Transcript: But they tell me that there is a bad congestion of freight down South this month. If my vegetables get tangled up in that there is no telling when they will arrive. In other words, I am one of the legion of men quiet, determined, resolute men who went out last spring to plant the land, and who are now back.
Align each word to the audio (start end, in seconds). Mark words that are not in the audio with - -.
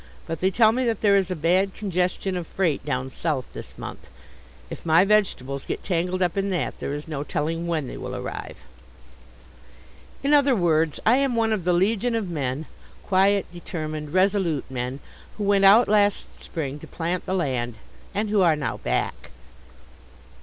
But 0.25 0.39
they 0.39 0.49
tell 0.49 0.71
me 0.71 0.83
that 0.85 1.01
there 1.01 1.15
is 1.15 1.29
a 1.29 1.35
bad 1.35 1.75
congestion 1.75 2.35
of 2.35 2.47
freight 2.47 2.83
down 2.83 3.11
South 3.11 3.45
this 3.53 3.77
month. 3.77 4.09
If 4.71 4.83
my 4.83 5.05
vegetables 5.05 5.63
get 5.63 5.83
tangled 5.83 6.23
up 6.23 6.35
in 6.35 6.49
that 6.49 6.79
there 6.79 6.95
is 6.95 7.07
no 7.07 7.21
telling 7.23 7.67
when 7.67 7.85
they 7.85 7.97
will 7.97 8.15
arrive. 8.15 8.63
In 10.23 10.33
other 10.33 10.55
words, 10.55 10.99
I 11.05 11.17
am 11.17 11.35
one 11.35 11.53
of 11.53 11.65
the 11.65 11.71
legion 11.73 12.15
of 12.15 12.31
men 12.31 12.65
quiet, 13.03 13.45
determined, 13.53 14.11
resolute 14.11 14.65
men 14.71 15.01
who 15.37 15.43
went 15.43 15.65
out 15.65 15.87
last 15.87 16.41
spring 16.41 16.79
to 16.79 16.87
plant 16.87 17.27
the 17.27 17.35
land, 17.35 17.75
and 18.15 18.31
who 18.31 18.41
are 18.41 18.55
now 18.55 18.77
back. 18.77 19.29